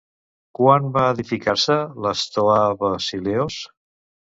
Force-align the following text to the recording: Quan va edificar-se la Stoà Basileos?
Quan 0.59 0.87
va 0.95 1.03
edificar-se 1.17 1.77
la 2.07 2.15
Stoà 2.23 2.59
Basileos? 2.83 3.63